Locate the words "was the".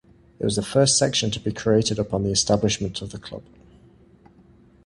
0.45-0.63